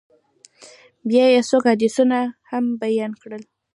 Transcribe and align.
بيا 1.07 1.25
يې 1.33 1.41
څو 1.49 1.57
حديثونه 1.67 2.19
هم 2.49 2.65
بيان 2.81 3.11
کړل. 3.21 3.43